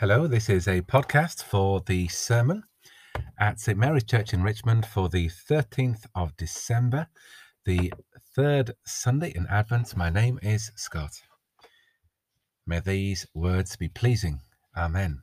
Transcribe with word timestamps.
Hello, 0.00 0.26
this 0.26 0.48
is 0.48 0.66
a 0.66 0.80
podcast 0.80 1.42
for 1.42 1.82
the 1.84 2.08
sermon 2.08 2.62
at 3.38 3.60
St 3.60 3.76
Mary's 3.76 4.04
Church 4.04 4.32
in 4.32 4.42
Richmond 4.42 4.86
for 4.86 5.10
the 5.10 5.28
13th 5.28 6.06
of 6.14 6.34
December, 6.38 7.06
the 7.66 7.92
third 8.34 8.72
Sunday 8.86 9.30
in 9.36 9.46
Advent. 9.48 9.94
My 9.98 10.08
name 10.08 10.38
is 10.42 10.72
Scott. 10.74 11.20
May 12.66 12.80
these 12.80 13.26
words 13.34 13.76
be 13.76 13.90
pleasing. 13.90 14.40
Amen. 14.74 15.20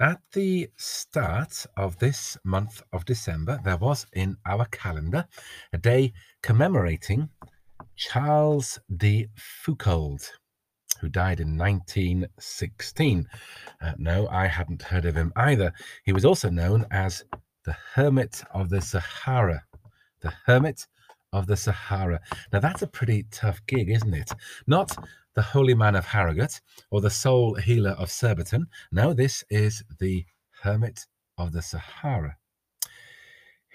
At 0.00 0.22
the 0.32 0.70
start 0.78 1.66
of 1.76 1.98
this 1.98 2.38
month 2.44 2.80
of 2.94 3.04
December, 3.04 3.60
there 3.62 3.76
was 3.76 4.06
in 4.14 4.38
our 4.46 4.64
calendar 4.70 5.26
a 5.74 5.76
day 5.76 6.14
commemorating 6.42 7.28
Charles 7.94 8.78
de 8.96 9.28
Foucauld 9.36 10.26
who 11.00 11.08
died 11.08 11.40
in 11.40 11.56
1916. 11.56 13.28
Uh, 13.80 13.92
no, 13.98 14.28
I 14.28 14.46
hadn't 14.46 14.82
heard 14.82 15.04
of 15.04 15.14
him 15.14 15.32
either. 15.36 15.72
He 16.04 16.12
was 16.12 16.24
also 16.24 16.50
known 16.50 16.86
as 16.90 17.24
the 17.64 17.76
Hermit 17.94 18.42
of 18.52 18.70
the 18.70 18.80
Sahara. 18.80 19.64
The 20.20 20.32
Hermit 20.46 20.86
of 21.32 21.46
the 21.46 21.56
Sahara. 21.56 22.20
Now, 22.52 22.60
that's 22.60 22.82
a 22.82 22.86
pretty 22.86 23.26
tough 23.30 23.60
gig, 23.66 23.90
isn't 23.90 24.14
it? 24.14 24.30
Not 24.66 24.96
the 25.34 25.42
Holy 25.42 25.74
Man 25.74 25.94
of 25.94 26.06
Harrogate 26.06 26.60
or 26.90 27.00
the 27.00 27.10
Soul 27.10 27.54
Healer 27.56 27.90
of 27.92 28.10
Surbiton. 28.10 28.66
No, 28.90 29.12
this 29.12 29.44
is 29.50 29.84
the 29.98 30.24
Hermit 30.62 31.06
of 31.36 31.52
the 31.52 31.62
Sahara. 31.62 32.37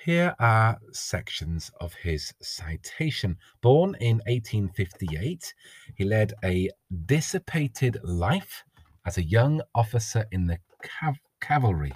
Here 0.03 0.35
are 0.37 0.79
sections 0.91 1.71
of 1.79 1.93
his 1.93 2.33
citation. 2.41 3.37
Born 3.61 3.95
in 4.01 4.17
1858, 4.27 5.53
he 5.95 6.03
led 6.03 6.33
a 6.43 6.69
dissipated 7.05 7.97
life 8.03 8.65
as 9.05 9.17
a 9.17 9.23
young 9.23 9.61
officer 9.73 10.25
in 10.33 10.45
the 10.47 10.57
cav- 10.83 11.15
cavalry. 11.39 11.93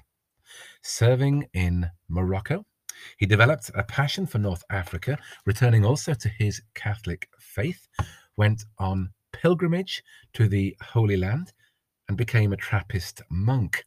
Serving 0.83 1.49
in 1.53 1.89
Morocco, 2.07 2.65
he 3.17 3.25
developed 3.25 3.71
a 3.75 3.83
passion 3.83 4.25
for 4.25 4.37
North 4.37 4.63
Africa, 4.69 5.17
returning 5.45 5.83
also 5.83 6.13
to 6.13 6.29
his 6.29 6.61
Catholic 6.75 7.27
faith, 7.37 7.89
went 8.37 8.63
on 8.79 9.09
pilgrimage 9.33 10.01
to 10.31 10.47
the 10.47 10.77
Holy 10.81 11.17
Land, 11.17 11.51
and 12.07 12.15
became 12.15 12.53
a 12.53 12.57
Trappist 12.57 13.21
monk. 13.29 13.83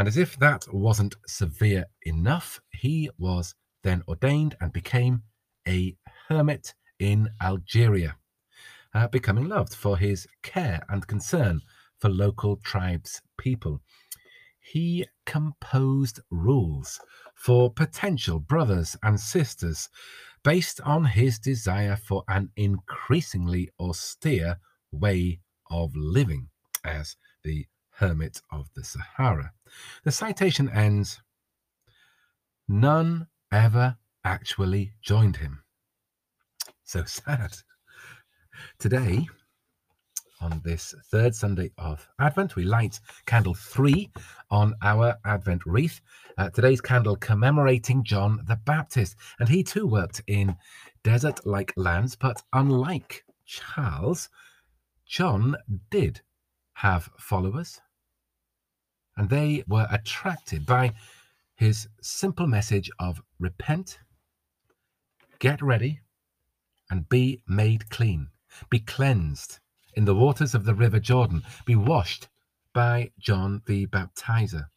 And 0.00 0.08
as 0.08 0.16
if 0.16 0.38
that 0.38 0.64
wasn't 0.72 1.14
severe 1.26 1.84
enough, 2.06 2.58
he 2.70 3.10
was 3.18 3.54
then 3.82 4.02
ordained 4.08 4.56
and 4.58 4.72
became 4.72 5.24
a 5.68 5.94
hermit 6.26 6.72
in 6.98 7.28
Algeria, 7.42 8.16
uh, 8.94 9.08
becoming 9.08 9.46
loved 9.46 9.74
for 9.74 9.98
his 9.98 10.26
care 10.42 10.82
and 10.88 11.06
concern 11.06 11.60
for 11.98 12.08
local 12.08 12.56
tribes 12.56 13.20
people. 13.36 13.82
He 14.58 15.04
composed 15.26 16.20
rules 16.30 16.98
for 17.34 17.70
potential 17.70 18.38
brothers 18.38 18.96
and 19.02 19.20
sisters 19.20 19.90
based 20.42 20.80
on 20.80 21.04
his 21.04 21.38
desire 21.38 21.96
for 21.96 22.24
an 22.26 22.48
increasingly 22.56 23.68
austere 23.78 24.60
way 24.90 25.40
of 25.70 25.94
living 25.94 26.48
as 26.86 27.16
the 27.44 27.66
hermit 27.90 28.40
of 28.50 28.70
the 28.74 28.82
Sahara. 28.82 29.52
The 30.04 30.12
citation 30.12 30.68
ends 30.68 31.20
None 32.68 33.26
ever 33.50 33.96
actually 34.24 34.92
joined 35.02 35.36
him. 35.36 35.64
So 36.84 37.04
sad. 37.06 37.56
Today, 38.78 39.26
on 40.40 40.60
this 40.64 40.94
third 41.10 41.34
Sunday 41.34 41.72
of 41.78 42.06
Advent, 42.20 42.56
we 42.56 42.62
light 42.62 43.00
candle 43.26 43.54
three 43.54 44.10
on 44.50 44.74
our 44.82 45.16
Advent 45.24 45.62
wreath. 45.66 46.00
Uh, 46.38 46.48
today's 46.50 46.80
candle 46.80 47.16
commemorating 47.16 48.04
John 48.04 48.40
the 48.46 48.56
Baptist, 48.56 49.16
and 49.40 49.48
he 49.48 49.64
too 49.64 49.86
worked 49.86 50.22
in 50.28 50.56
desert 51.02 51.44
like 51.44 51.72
lands, 51.76 52.14
but 52.14 52.40
unlike 52.52 53.24
Charles, 53.44 54.28
John 55.06 55.56
did 55.90 56.20
have 56.74 57.10
followers, 57.18 57.80
and 59.20 59.28
they 59.28 59.62
were 59.68 59.86
attracted 59.90 60.64
by 60.64 60.90
his 61.54 61.86
simple 62.00 62.46
message 62.46 62.90
of 62.98 63.20
repent, 63.38 63.98
get 65.38 65.60
ready, 65.60 66.00
and 66.90 67.06
be 67.10 67.42
made 67.46 67.90
clean, 67.90 68.28
be 68.70 68.78
cleansed 68.78 69.58
in 69.92 70.06
the 70.06 70.14
waters 70.14 70.54
of 70.54 70.64
the 70.64 70.72
river 70.72 70.98
Jordan, 70.98 71.42
be 71.66 71.76
washed 71.76 72.28
by 72.72 73.10
John 73.18 73.60
the 73.66 73.84
Baptizer. 73.88 74.68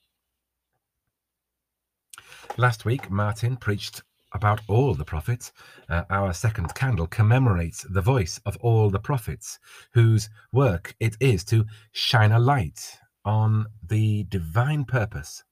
Last 2.58 2.84
week, 2.84 3.10
Martin 3.10 3.56
preached 3.56 4.04
about 4.34 4.60
all 4.68 4.94
the 4.94 5.06
prophets. 5.06 5.54
Uh, 5.88 6.04
our 6.10 6.34
second 6.34 6.76
candle 6.76 7.08
commemorates 7.08 7.84
the 7.90 8.02
voice 8.02 8.42
of 8.46 8.58
all 8.58 8.90
the 8.90 9.00
prophets, 9.00 9.58
whose 9.94 10.30
work 10.52 10.96
it 11.00 11.16
is 11.22 11.46
to 11.46 11.66
shine 11.94 12.34
a 12.34 12.40
light 12.40 13.00
on 13.26 13.68
the 13.86 14.24
divine 14.24 14.86
purpose, 14.86 15.44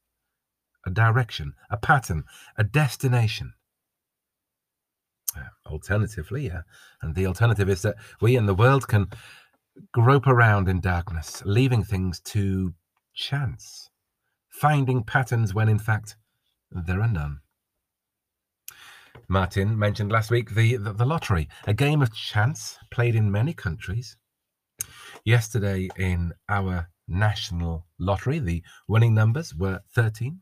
a 0.85 0.89
direction, 0.89 1.53
a 1.69 1.77
pattern, 1.77 2.23
a 2.57 2.63
destination. 2.63 3.53
Uh, 5.35 5.43
alternatively, 5.65 6.51
uh, 6.51 6.61
and 7.01 7.15
the 7.15 7.25
alternative 7.25 7.69
is 7.69 7.81
that 7.83 7.95
we 8.19 8.35
in 8.35 8.45
the 8.45 8.53
world 8.53 8.87
can 8.87 9.07
grope 9.93 10.27
around 10.27 10.67
in 10.67 10.81
darkness, 10.81 11.41
leaving 11.45 11.83
things 11.83 12.19
to 12.19 12.73
chance, 13.13 13.89
finding 14.49 15.03
patterns 15.03 15.53
when 15.53 15.69
in 15.69 15.79
fact 15.79 16.17
there 16.69 17.01
are 17.01 17.07
none. 17.07 17.39
Martin 19.27 19.77
mentioned 19.77 20.11
last 20.11 20.29
week 20.29 20.55
the, 20.55 20.75
the, 20.75 20.91
the, 20.91 21.05
lottery, 21.05 21.47
a 21.65 21.73
game 21.73 22.01
of 22.01 22.13
chance 22.13 22.77
played 22.89 23.15
in 23.15 23.31
many 23.31 23.53
countries. 23.53 24.17
Yesterday, 25.23 25.89
in 25.97 26.33
our 26.49 26.89
national 27.11 27.85
lottery, 27.99 28.39
the 28.39 28.63
winning 28.87 29.13
numbers 29.13 29.53
were 29.53 29.81
13, 29.93 30.39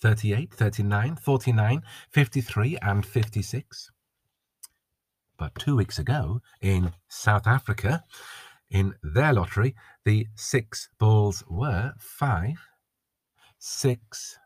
38, 0.00 0.52
39, 0.52 1.16
49, 1.16 1.82
53, 2.10 2.78
and 2.82 3.06
56. 3.06 3.90
But 5.38 5.54
two 5.54 5.76
weeks 5.76 5.98
ago 5.98 6.40
in 6.60 6.92
South 7.08 7.46
Africa, 7.46 8.04
in 8.70 8.94
their 9.02 9.32
lottery, 9.32 9.74
the 10.04 10.26
six 10.34 10.88
balls 10.98 11.42
were 11.48 11.94
five, 11.98 12.58
six, 13.58 14.38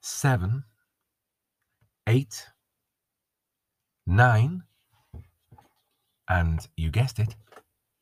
seven, 0.00 0.64
eight, 2.06 2.48
nine, 4.06 4.62
and 6.28 6.68
you 6.76 6.90
guessed 6.90 7.18
it, 7.18 7.36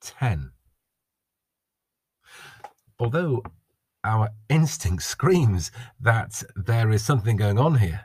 10. 0.01 0.53
Although 3.01 3.43
our 4.05 4.29
instinct 4.51 5.03
screams 5.03 5.73
that 5.99 6.43
there 6.55 6.91
is 6.91 7.03
something 7.03 7.37
going 7.37 7.59
on 7.59 7.77
here. 7.77 8.05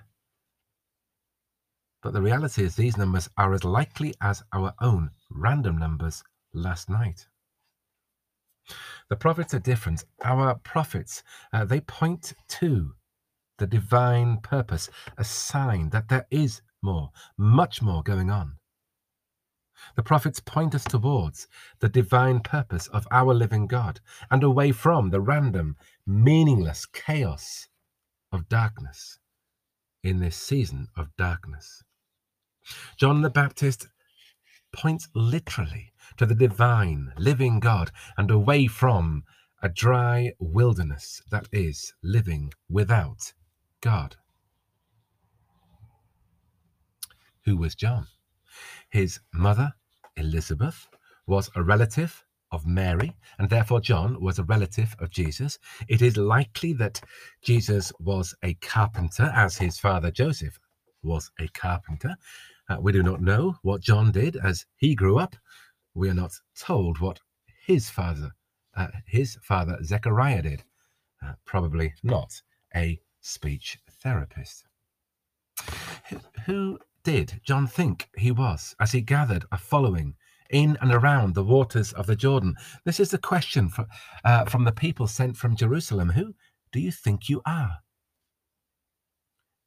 But 2.01 2.13
the 2.13 2.21
reality 2.21 2.63
is, 2.63 2.75
these 2.75 2.97
numbers 2.97 3.29
are 3.37 3.53
as 3.53 3.63
likely 3.65 4.13
as 4.21 4.43
our 4.53 4.73
own 4.79 5.11
random 5.29 5.77
numbers 5.77 6.23
last 6.53 6.89
night. 6.89 7.27
The 9.09 9.15
prophets 9.17 9.53
are 9.53 9.59
different. 9.59 10.05
Our 10.23 10.55
prophets, 10.55 11.23
uh, 11.51 11.65
they 11.65 11.81
point 11.81 12.33
to 12.59 12.93
the 13.57 13.67
divine 13.67 14.37
purpose, 14.37 14.89
a 15.17 15.23
sign 15.23 15.89
that 15.89 16.07
there 16.07 16.25
is 16.31 16.61
more, 16.81 17.11
much 17.37 17.81
more 17.81 18.01
going 18.01 18.29
on. 18.29 18.59
The 19.95 20.03
prophets 20.03 20.39
point 20.39 20.75
us 20.75 20.83
towards 20.83 21.47
the 21.79 21.89
divine 21.89 22.39
purpose 22.39 22.87
of 22.87 23.07
our 23.11 23.33
living 23.33 23.67
God 23.67 23.99
and 24.31 24.43
away 24.43 24.71
from 24.71 25.09
the 25.09 25.21
random, 25.21 25.77
meaningless 26.05 26.85
chaos 26.85 27.67
of 28.31 28.49
darkness 28.49 29.19
in 30.03 30.19
this 30.19 30.37
season 30.37 30.87
of 30.95 31.15
darkness. 31.17 31.83
John 32.97 33.21
the 33.21 33.29
Baptist 33.29 33.87
points 34.71 35.07
literally 35.13 35.93
to 36.17 36.25
the 36.25 36.35
divine, 36.35 37.13
living 37.17 37.59
God 37.59 37.91
and 38.17 38.29
away 38.29 38.67
from 38.67 39.23
a 39.61 39.69
dry 39.69 40.33
wilderness 40.39 41.21
that 41.31 41.47
is 41.51 41.93
living 42.03 42.51
without 42.69 43.33
God. 43.81 44.17
Who 47.45 47.57
was 47.57 47.75
John? 47.75 48.07
His 48.89 49.19
mother, 49.33 49.73
Elizabeth, 50.17 50.87
was 51.27 51.49
a 51.55 51.63
relative 51.63 52.23
of 52.51 52.65
Mary, 52.65 53.15
and 53.37 53.49
therefore 53.49 53.81
John 53.81 54.21
was 54.21 54.39
a 54.39 54.43
relative 54.43 54.95
of 54.99 55.09
Jesus. 55.09 55.57
It 55.87 56.01
is 56.01 56.17
likely 56.17 56.73
that 56.73 57.01
Jesus 57.41 57.91
was 57.99 58.35
a 58.43 58.53
carpenter, 58.55 59.31
as 59.35 59.57
his 59.57 59.77
father 59.77 60.11
Joseph 60.11 60.59
was 61.03 61.31
a 61.39 61.47
carpenter. 61.49 62.15
Uh, 62.69 62.77
we 62.79 62.91
do 62.91 63.03
not 63.03 63.21
know 63.21 63.55
what 63.61 63.81
John 63.81 64.11
did 64.11 64.35
as 64.37 64.65
he 64.77 64.95
grew 64.95 65.19
up. 65.19 65.35
We 65.93 66.09
are 66.09 66.15
not 66.15 66.33
told 66.57 66.99
what 66.99 67.19
his 67.65 67.89
father 67.89 68.31
uh, 68.75 68.87
his 69.05 69.37
father 69.41 69.77
Zechariah 69.83 70.41
did. 70.41 70.63
Uh, 71.25 71.33
probably 71.45 71.93
not 72.03 72.41
a 72.75 72.99
speech 73.21 73.77
therapist. 74.01 74.65
Who, 76.09 76.19
who 76.45 76.79
did 77.05 77.39
John 77.43 77.67
think 77.67 78.09
he 78.17 78.31
was 78.31 78.75
as 78.79 78.91
he 78.91 78.99
gathered 78.99 79.45
a 79.51 79.59
following 79.59 80.15
in 80.49 80.75
and 80.81 80.91
around 80.91 81.35
the 81.35 81.43
waters 81.43 81.93
of 81.93 82.07
the 82.07 82.15
Jordan? 82.15 82.55
This 82.83 82.99
is 82.99 83.11
the 83.11 83.19
question 83.19 83.69
for, 83.69 83.85
uh, 84.25 84.45
from 84.45 84.63
the 84.63 84.71
people 84.71 85.05
sent 85.05 85.37
from 85.37 85.55
Jerusalem. 85.55 86.09
Who 86.09 86.33
do 86.71 86.79
you 86.79 86.91
think 86.91 87.29
you 87.29 87.43
are? 87.45 87.77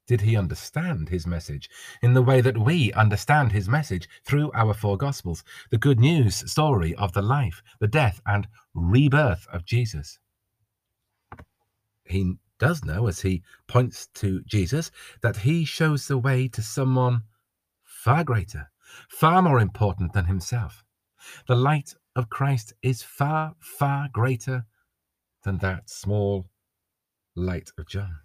Did 0.09 0.23
he 0.23 0.37
understand 0.37 1.11
his 1.11 1.29
message 1.29 1.71
in 2.03 2.15
the 2.15 2.23
way 2.23 2.41
that 2.41 2.59
we 2.59 2.93
understand 2.95 3.53
his 3.53 3.69
message 3.69 4.09
through 4.25 4.51
our 4.53 4.75
four 4.75 4.97
Gospels, 4.97 5.45
the 5.71 5.79
good 5.79 6.01
news 6.01 6.51
story 6.51 6.93
of 6.97 7.13
the 7.13 7.23
life, 7.23 7.63
the 7.79 7.87
death, 7.87 8.21
and 8.27 8.49
rebirth 8.75 9.47
of 9.53 9.65
Jesus? 9.65 10.19
He 12.05 12.35
does 12.59 12.85
know, 12.85 13.07
as 13.07 13.21
he 13.21 13.43
points 13.67 14.09
to 14.15 14.43
Jesus, 14.43 14.91
that 15.23 15.39
he 15.39 15.65
shows 15.65 16.07
the 16.07 16.19
way 16.19 16.49
to 16.49 16.63
someone 16.63 17.23
far 17.85 18.25
greater, 18.25 18.71
far 19.09 19.43
more 19.43 19.61
important 19.61 20.13
than 20.13 20.27
himself. 20.27 20.85
The 21.47 21.57
light 21.57 21.95
of 22.17 22.31
Christ 22.31 22.73
is 22.83 23.03
far, 23.03 23.55
far 23.61 24.09
greater 24.13 24.67
than 25.45 25.59
that 25.59 25.89
small 25.89 26.51
light 27.35 27.71
of 27.79 27.89
John. 27.89 28.19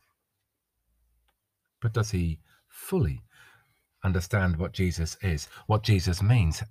But 1.81 1.93
does 1.93 2.11
he 2.11 2.39
fully 2.67 3.21
understand 4.03 4.57
what 4.57 4.73
Jesus 4.73 5.17
is, 5.21 5.47
what 5.67 5.83
Jesus 5.83 6.21
means? 6.21 6.63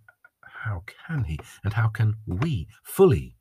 How 0.64 0.85
can 0.87 1.25
he 1.25 1.38
and 1.64 1.73
how 1.73 1.88
can 1.88 2.17
we 2.26 2.69
fully 2.82 3.37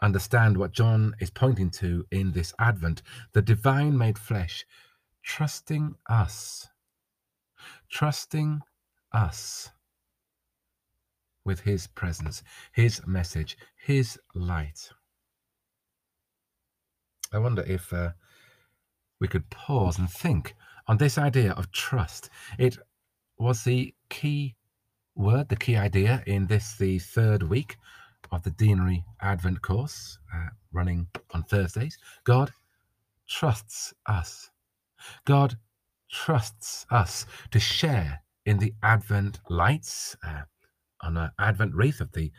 understand 0.00 0.56
what 0.56 0.72
John 0.72 1.14
is 1.20 1.30
pointing 1.30 1.70
to 1.72 2.04
in 2.10 2.32
this 2.32 2.52
Advent? 2.58 3.02
The 3.32 3.42
divine 3.42 3.96
made 3.96 4.18
flesh, 4.18 4.64
trusting 5.22 5.94
us, 6.08 6.68
trusting 7.90 8.60
us 9.12 9.70
with 11.44 11.60
his 11.60 11.86
presence, 11.86 12.42
his 12.72 13.06
message, 13.06 13.56
his 13.76 14.18
light. 14.34 14.90
I 17.32 17.38
wonder 17.38 17.62
if 17.62 17.92
uh, 17.92 18.10
we 19.20 19.28
could 19.28 19.50
pause 19.50 19.98
and 19.98 20.08
think 20.10 20.54
on 20.86 20.98
this 20.98 21.18
idea 21.18 21.52
of 21.52 21.70
trust. 21.72 22.30
It 22.58 22.78
was 23.38 23.64
the 23.64 23.94
key 24.08 24.56
word, 25.14 25.48
the 25.48 25.56
key 25.56 25.76
idea 25.76 26.22
in 26.26 26.46
this, 26.46 26.76
the 26.76 26.98
third 26.98 27.42
week 27.42 27.76
of 28.34 28.42
the 28.42 28.50
Deanery 28.50 29.04
Advent 29.20 29.62
course 29.62 30.18
uh, 30.34 30.48
running 30.72 31.06
on 31.32 31.44
Thursdays. 31.44 31.96
God 32.24 32.52
trusts 33.28 33.94
us. 34.06 34.50
God 35.24 35.56
trusts 36.10 36.86
us 36.90 37.26
to 37.50 37.60
share 37.60 38.20
in 38.46 38.58
the 38.58 38.74
Advent 38.82 39.40
lights 39.48 40.16
uh, 40.26 40.42
on 41.02 41.16
an 41.16 41.30
Advent 41.38 41.74
wreath 41.74 42.00
of 42.00 42.12
the 42.12 42.30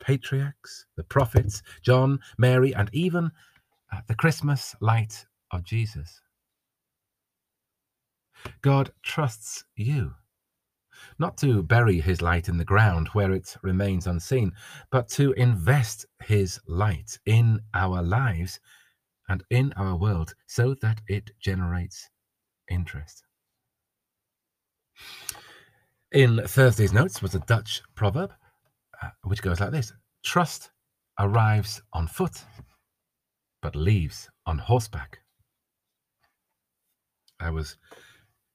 patriarchs, 0.00 0.86
the 0.96 1.04
prophets, 1.04 1.62
John, 1.82 2.20
Mary, 2.38 2.74
and 2.74 2.90
even 2.92 3.30
uh, 3.92 4.00
the 4.08 4.14
Christmas 4.14 4.74
light 4.80 5.26
of 5.52 5.64
Jesus. 5.64 6.20
God 8.62 8.92
trusts 9.02 9.64
you, 9.76 10.14
not 11.18 11.36
to 11.38 11.62
bury 11.62 12.00
his 12.00 12.22
light 12.22 12.48
in 12.48 12.56
the 12.56 12.64
ground 12.64 13.08
where 13.08 13.32
it 13.32 13.56
remains 13.62 14.06
unseen, 14.06 14.52
but 14.90 15.08
to 15.10 15.32
invest 15.32 16.06
his 16.22 16.60
light 16.66 17.18
in 17.26 17.60
our 17.74 18.02
lives 18.02 18.60
and 19.28 19.42
in 19.50 19.72
our 19.76 19.96
world 19.96 20.34
so 20.46 20.74
that 20.82 21.00
it 21.08 21.30
generates 21.40 22.08
interest. 22.70 23.24
In 26.12 26.40
Thursday's 26.46 26.92
notes 26.92 27.20
was 27.20 27.34
a 27.34 27.40
Dutch 27.40 27.82
proverb 27.94 28.32
uh, 29.02 29.10
which 29.24 29.42
goes 29.42 29.60
like 29.60 29.72
this 29.72 29.92
Trust 30.24 30.70
arrives 31.18 31.80
on 31.92 32.06
foot, 32.06 32.42
but 33.62 33.76
leaves 33.76 34.28
on 34.46 34.58
horseback. 34.58 35.18
I 37.40 37.50
was 37.50 37.76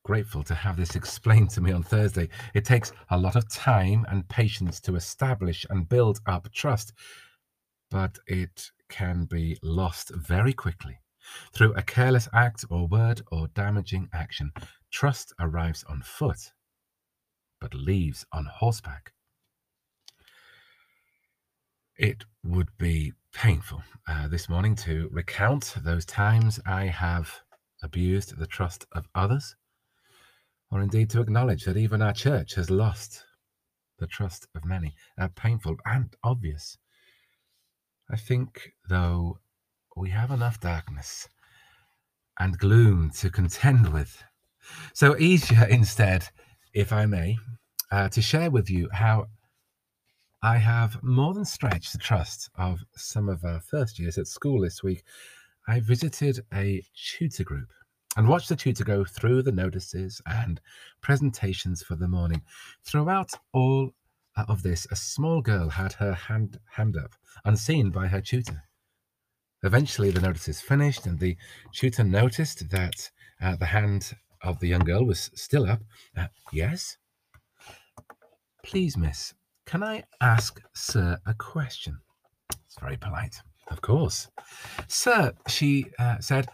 grateful 0.03 0.43
to 0.43 0.55
have 0.55 0.77
this 0.77 0.95
explained 0.95 1.49
to 1.51 1.61
me 1.61 1.71
on 1.71 1.83
Thursday. 1.83 2.29
It 2.53 2.65
takes 2.65 2.91
a 3.09 3.17
lot 3.17 3.35
of 3.35 3.49
time 3.49 4.05
and 4.09 4.27
patience 4.27 4.79
to 4.81 4.95
establish 4.95 5.65
and 5.69 5.87
build 5.87 6.19
up 6.25 6.51
trust, 6.51 6.93
but 7.89 8.17
it 8.27 8.71
can 8.89 9.25
be 9.25 9.57
lost 9.63 10.11
very 10.15 10.53
quickly 10.53 10.99
through 11.53 11.73
a 11.73 11.83
careless 11.83 12.27
act 12.33 12.65
or 12.69 12.87
word 12.87 13.21
or 13.31 13.47
damaging 13.49 14.09
action. 14.13 14.51
Trust 14.91 15.33
arrives 15.39 15.83
on 15.87 16.01
foot, 16.01 16.51
but 17.59 17.73
leaves 17.73 18.25
on 18.33 18.45
horseback. 18.45 19.13
It 21.97 22.23
would 22.43 22.69
be 22.77 23.13
painful 23.33 23.83
uh, 24.07 24.27
this 24.27 24.49
morning 24.49 24.75
to 24.75 25.07
recount 25.11 25.75
those 25.83 26.05
times 26.05 26.59
I 26.65 26.85
have 26.85 27.31
abused 27.83 28.37
the 28.37 28.47
trust 28.47 28.85
of 28.93 29.07
others, 29.15 29.55
or 30.71 30.81
indeed 30.81 31.09
to 31.09 31.21
acknowledge 31.21 31.65
that 31.65 31.77
even 31.77 32.01
our 32.01 32.13
church 32.13 32.55
has 32.55 32.69
lost 32.69 33.25
the 33.99 34.07
trust 34.07 34.47
of 34.55 34.65
many. 34.65 34.95
Uh, 35.19 35.27
painful 35.35 35.77
and 35.85 36.13
obvious. 36.23 36.77
I 38.09 38.17
think, 38.17 38.73
though, 38.89 39.37
we 39.95 40.09
have 40.09 40.31
enough 40.31 40.59
darkness 40.59 41.27
and 42.39 42.57
gloom 42.57 43.11
to 43.19 43.29
contend 43.29 43.93
with. 43.93 44.23
So, 44.93 45.17
easier 45.17 45.65
instead, 45.69 46.29
if 46.73 46.91
I 46.91 47.05
may, 47.05 47.37
uh, 47.91 48.09
to 48.09 48.21
share 48.21 48.49
with 48.49 48.69
you 48.69 48.89
how 48.91 49.27
I 50.41 50.57
have 50.57 51.03
more 51.03 51.33
than 51.33 51.45
stretched 51.45 51.91
the 51.91 51.99
trust 51.99 52.49
of 52.55 52.79
some 52.95 53.29
of 53.29 53.43
our 53.43 53.59
first 53.59 53.99
years 53.99 54.17
at 54.17 54.27
school 54.27 54.61
this 54.61 54.81
week. 54.81 55.03
I 55.67 55.79
visited 55.79 56.39
a 56.53 56.83
tutor 56.95 57.43
group 57.43 57.69
and 58.17 58.27
watched 58.27 58.49
the 58.49 58.55
tutor 58.55 58.83
go 58.83 59.05
through 59.05 59.41
the 59.41 59.51
notices 59.51 60.21
and 60.25 60.59
presentations 61.01 61.81
for 61.81 61.95
the 61.95 62.07
morning. 62.07 62.41
Throughout 62.83 63.31
all 63.53 63.91
uh, 64.35 64.45
of 64.47 64.63
this, 64.63 64.87
a 64.91 64.95
small 64.95 65.41
girl 65.41 65.69
had 65.69 65.93
her 65.93 66.13
hand, 66.13 66.59
hand 66.71 66.97
up, 66.97 67.11
unseen 67.45 67.89
by 67.89 68.07
her 68.07 68.21
tutor. 68.21 68.63
Eventually, 69.63 70.09
the 70.09 70.21
notices 70.21 70.59
finished, 70.59 71.05
and 71.05 71.19
the 71.19 71.37
tutor 71.71 72.03
noticed 72.03 72.69
that 72.69 73.11
uh, 73.41 73.55
the 73.55 73.65
hand 73.65 74.13
of 74.41 74.59
the 74.59 74.67
young 74.67 74.83
girl 74.83 75.05
was 75.05 75.29
still 75.35 75.69
up. 75.69 75.81
Uh, 76.17 76.27
yes? 76.51 76.97
Please, 78.63 78.97
miss, 78.97 79.33
can 79.65 79.83
I 79.83 80.03
ask 80.19 80.61
Sir 80.73 81.17
a 81.25 81.33
question? 81.33 81.99
It's 82.65 82.79
very 82.79 82.97
polite. 82.97 83.41
Of 83.69 83.81
course. 83.81 84.27
Sir, 84.87 85.33
she 85.47 85.85
uh, 85.99 86.19
said, 86.19 86.47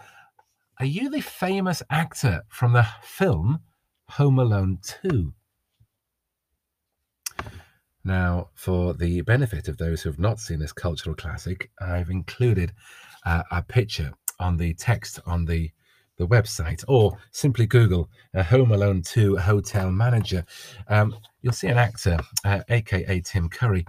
are 0.80 0.86
you 0.86 1.10
the 1.10 1.22
famous 1.22 1.82
actor 1.90 2.44
from 2.50 2.74
the 2.74 2.88
film 3.02 3.62
Home 4.10 4.38
Alone 4.38 4.78
2? 5.02 5.34
Now, 8.04 8.50
for 8.54 8.94
the 8.94 9.22
benefit 9.22 9.68
of 9.68 9.78
those 9.78 10.02
who 10.02 10.10
have 10.10 10.20
not 10.20 10.40
seen 10.40 10.60
this 10.60 10.72
cultural 10.72 11.16
classic, 11.16 11.72
I've 11.82 12.10
included 12.10 12.74
uh, 13.26 13.44
a 13.52 13.64
picture 13.64 14.14
on 14.40 14.58
the 14.58 14.76
text 14.76 15.20
on 15.26 15.46
the, 15.46 15.72
the 16.18 16.28
website, 16.28 16.84
or 16.88 17.18
simply 17.32 17.66
Google 17.66 18.10
uh, 18.36 18.44
Home 18.44 18.72
Alone 18.72 19.02
2 19.02 19.36
Hotel 19.38 19.92
Manager. 19.92 20.46
Um, 20.88 21.16
you'll 21.42 21.54
see 21.54 21.68
an 21.68 21.80
actor, 21.80 22.20
uh, 22.46 22.62
aka 22.70 23.20
Tim 23.22 23.50
Curry. 23.50 23.86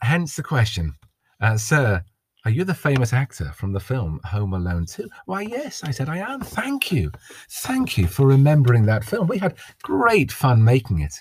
Hence 0.00 0.34
the 0.34 0.42
question, 0.42 0.94
uh, 1.42 1.58
Sir, 1.58 2.02
are 2.44 2.50
you 2.50 2.64
the 2.64 2.74
famous 2.74 3.12
actor 3.12 3.52
from 3.54 3.72
the 3.72 3.80
film 3.80 4.18
Home 4.24 4.54
Alone 4.54 4.86
2? 4.86 5.06
Why, 5.26 5.42
yes, 5.42 5.84
I 5.84 5.90
said, 5.90 6.08
I 6.08 6.18
am. 6.18 6.40
Thank 6.40 6.90
you. 6.90 7.12
Thank 7.50 7.98
you 7.98 8.06
for 8.06 8.26
remembering 8.26 8.86
that 8.86 9.04
film. 9.04 9.26
We 9.26 9.38
had 9.38 9.58
great 9.82 10.32
fun 10.32 10.64
making 10.64 11.00
it. 11.00 11.14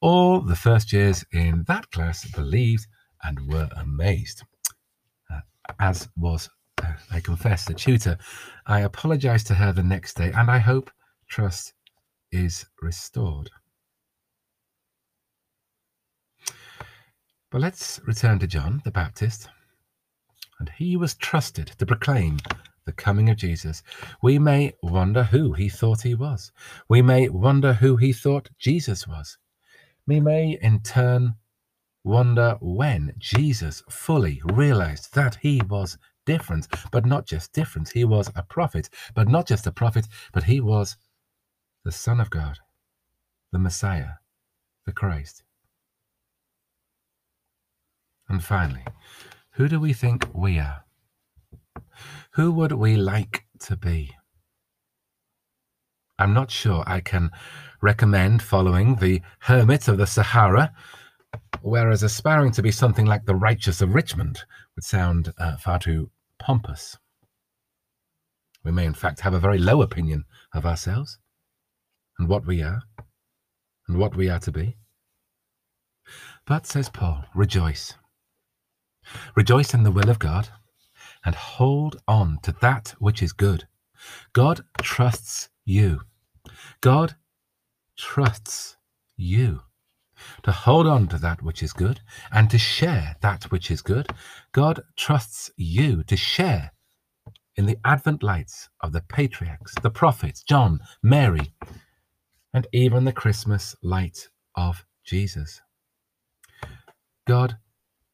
All 0.00 0.40
the 0.40 0.56
first 0.56 0.92
years 0.92 1.24
in 1.32 1.64
that 1.66 1.90
class 1.92 2.28
believed 2.30 2.86
and 3.22 3.50
were 3.50 3.70
amazed. 3.76 4.42
Uh, 5.32 5.40
as 5.80 6.08
was, 6.16 6.50
uh, 6.82 6.92
I 7.10 7.20
confess, 7.20 7.64
the 7.64 7.72
tutor. 7.72 8.18
I 8.66 8.80
apologized 8.80 9.46
to 9.46 9.54
her 9.54 9.72
the 9.72 9.82
next 9.82 10.16
day, 10.16 10.32
and 10.36 10.50
I 10.50 10.58
hope 10.58 10.90
trust 11.30 11.72
is 12.32 12.66
restored. 12.82 13.48
But 17.50 17.60
let's 17.60 18.00
return 18.06 18.38
to 18.40 18.46
John 18.46 18.82
the 18.84 18.90
Baptist 18.90 19.48
and 20.62 20.70
he 20.76 20.96
was 20.96 21.16
trusted 21.16 21.66
to 21.76 21.84
proclaim 21.84 22.38
the 22.84 22.92
coming 22.92 23.28
of 23.28 23.36
Jesus. 23.36 23.82
We 24.22 24.38
may 24.38 24.74
wonder 24.80 25.24
who 25.24 25.54
he 25.54 25.68
thought 25.68 26.02
he 26.02 26.14
was. 26.14 26.52
We 26.88 27.02
may 27.02 27.28
wonder 27.28 27.72
who 27.72 27.96
he 27.96 28.12
thought 28.12 28.48
Jesus 28.60 29.08
was. 29.08 29.38
We 30.06 30.20
may, 30.20 30.56
in 30.62 30.78
turn, 30.82 31.34
wonder 32.04 32.58
when 32.60 33.12
Jesus 33.18 33.82
fully 33.90 34.40
realized 34.44 35.12
that 35.14 35.34
he 35.42 35.60
was 35.68 35.98
different, 36.26 36.68
but 36.92 37.06
not 37.06 37.26
just 37.26 37.52
different. 37.52 37.88
He 37.88 38.04
was 38.04 38.30
a 38.36 38.44
prophet, 38.44 38.88
but 39.16 39.26
not 39.26 39.48
just 39.48 39.66
a 39.66 39.72
prophet, 39.72 40.06
but 40.32 40.44
he 40.44 40.60
was 40.60 40.96
the 41.84 41.90
Son 41.90 42.20
of 42.20 42.30
God, 42.30 42.58
the 43.50 43.58
Messiah, 43.58 44.10
the 44.86 44.92
Christ. 44.92 45.42
And 48.28 48.44
finally, 48.44 48.84
who 49.52 49.68
do 49.68 49.78
we 49.78 49.92
think 49.92 50.26
we 50.34 50.58
are? 50.58 50.84
Who 52.32 52.52
would 52.52 52.72
we 52.72 52.96
like 52.96 53.44
to 53.60 53.76
be? 53.76 54.10
I'm 56.18 56.32
not 56.32 56.50
sure 56.50 56.84
I 56.86 57.00
can 57.00 57.30
recommend 57.80 58.42
following 58.42 58.96
the 58.96 59.20
hermit 59.40 59.88
of 59.88 59.98
the 59.98 60.06
Sahara, 60.06 60.72
whereas 61.60 62.02
aspiring 62.02 62.52
to 62.52 62.62
be 62.62 62.70
something 62.70 63.06
like 63.06 63.26
the 63.26 63.34
righteous 63.34 63.82
of 63.82 63.94
Richmond 63.94 64.44
would 64.74 64.84
sound 64.84 65.32
uh, 65.38 65.56
far 65.56 65.78
too 65.78 66.10
pompous. 66.38 66.96
We 68.64 68.70
may, 68.70 68.86
in 68.86 68.94
fact, 68.94 69.20
have 69.20 69.34
a 69.34 69.40
very 69.40 69.58
low 69.58 69.82
opinion 69.82 70.24
of 70.54 70.64
ourselves 70.64 71.18
and 72.18 72.28
what 72.28 72.46
we 72.46 72.62
are 72.62 72.82
and 73.88 73.98
what 73.98 74.14
we 74.14 74.30
are 74.30 74.38
to 74.40 74.52
be. 74.52 74.76
But, 76.46 76.66
says 76.66 76.88
Paul, 76.88 77.24
rejoice. 77.34 77.94
Rejoice 79.34 79.74
in 79.74 79.82
the 79.82 79.90
will 79.90 80.10
of 80.10 80.18
God 80.18 80.48
and 81.24 81.34
hold 81.34 81.96
on 82.08 82.38
to 82.42 82.52
that 82.60 82.94
which 82.98 83.22
is 83.22 83.32
good. 83.32 83.66
God 84.32 84.64
trusts 84.80 85.48
you. 85.64 86.02
God 86.80 87.14
trusts 87.96 88.76
you 89.16 89.62
to 90.42 90.52
hold 90.52 90.86
on 90.86 91.08
to 91.08 91.18
that 91.18 91.42
which 91.42 91.62
is 91.62 91.72
good 91.72 92.00
and 92.32 92.50
to 92.50 92.58
share 92.58 93.16
that 93.20 93.44
which 93.44 93.70
is 93.70 93.82
good. 93.82 94.08
God 94.52 94.82
trusts 94.96 95.50
you 95.56 96.02
to 96.04 96.16
share 96.16 96.72
in 97.56 97.66
the 97.66 97.78
advent 97.84 98.22
lights 98.22 98.68
of 98.80 98.92
the 98.92 99.02
patriarchs, 99.02 99.74
the 99.82 99.90
prophets, 99.90 100.42
John, 100.42 100.80
Mary, 101.02 101.52
and 102.54 102.66
even 102.72 103.04
the 103.04 103.12
Christmas 103.12 103.76
light 103.82 104.28
of 104.56 104.84
Jesus. 105.04 105.60
God 107.26 107.56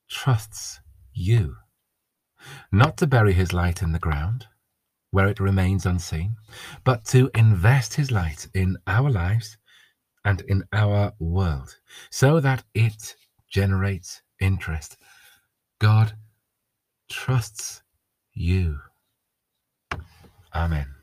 trusts 0.08 0.80
you 1.12 1.56
not 2.70 2.96
to 2.96 3.06
bury 3.06 3.32
his 3.32 3.52
light 3.52 3.82
in 3.82 3.92
the 3.92 3.98
ground 3.98 4.46
where 5.10 5.28
it 5.28 5.40
remains 5.40 5.86
unseen, 5.86 6.36
but 6.84 7.04
to 7.04 7.30
invest 7.34 7.94
his 7.94 8.10
light 8.10 8.46
in 8.54 8.76
our 8.86 9.10
lives 9.10 9.56
and 10.24 10.42
in 10.42 10.62
our 10.72 11.12
world 11.18 11.76
so 12.10 12.40
that 12.40 12.62
it 12.74 13.16
generates 13.50 14.22
interest. 14.40 14.96
God 15.80 16.12
trusts 17.08 17.82
you. 18.34 18.78
Amen. 20.54 20.97